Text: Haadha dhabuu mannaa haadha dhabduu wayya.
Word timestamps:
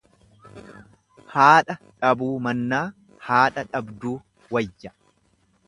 Haadha 1.33 1.75
dhabuu 2.05 2.31
mannaa 2.47 2.81
haadha 3.29 3.67
dhabduu 3.77 4.17
wayya. 4.57 4.97